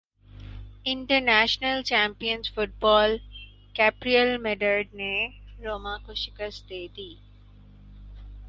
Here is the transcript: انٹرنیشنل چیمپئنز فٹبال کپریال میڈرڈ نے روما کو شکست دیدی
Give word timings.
انٹرنیشنل 0.85 1.81
چیمپئنز 1.83 2.53
فٹبال 2.53 3.17
کپریال 3.75 4.37
میڈرڈ 4.37 4.93
نے 4.93 5.27
روما 5.65 5.97
کو 6.05 6.13
شکست 6.13 6.69
دیدی 6.69 7.13